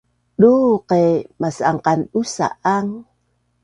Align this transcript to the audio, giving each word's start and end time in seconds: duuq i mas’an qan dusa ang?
duuq 0.41 0.89
i 1.03 1.05
mas’an 1.41 1.77
qan 1.85 1.99
dusa 2.11 2.47
ang? 2.75 2.89